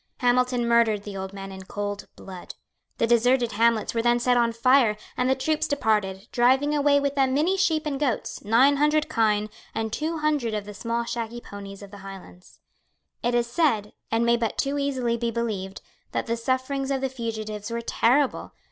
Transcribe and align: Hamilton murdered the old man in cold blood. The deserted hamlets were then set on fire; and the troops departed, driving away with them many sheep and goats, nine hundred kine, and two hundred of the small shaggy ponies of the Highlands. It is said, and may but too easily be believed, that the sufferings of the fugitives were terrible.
Hamilton 0.17 0.67
murdered 0.67 1.03
the 1.03 1.15
old 1.15 1.31
man 1.31 1.51
in 1.51 1.65
cold 1.65 2.07
blood. 2.15 2.55
The 2.97 3.05
deserted 3.05 3.51
hamlets 3.51 3.93
were 3.93 4.01
then 4.01 4.19
set 4.19 4.35
on 4.35 4.51
fire; 4.51 4.97
and 5.15 5.29
the 5.29 5.35
troops 5.35 5.67
departed, 5.67 6.27
driving 6.31 6.73
away 6.73 6.99
with 6.99 7.13
them 7.13 7.35
many 7.35 7.55
sheep 7.55 7.85
and 7.85 7.99
goats, 7.99 8.43
nine 8.43 8.77
hundred 8.77 9.07
kine, 9.11 9.47
and 9.75 9.93
two 9.93 10.17
hundred 10.17 10.55
of 10.55 10.65
the 10.65 10.73
small 10.73 11.03
shaggy 11.05 11.39
ponies 11.39 11.83
of 11.83 11.91
the 11.91 11.99
Highlands. 11.99 12.61
It 13.21 13.35
is 13.35 13.45
said, 13.45 13.93
and 14.09 14.25
may 14.25 14.37
but 14.37 14.57
too 14.57 14.79
easily 14.79 15.17
be 15.17 15.29
believed, 15.29 15.81
that 16.13 16.25
the 16.25 16.35
sufferings 16.35 16.89
of 16.89 17.01
the 17.01 17.07
fugitives 17.07 17.69
were 17.69 17.81
terrible. 17.81 18.53